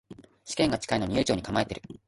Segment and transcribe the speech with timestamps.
[0.45, 1.83] 試験が近いのに悠長に構えてる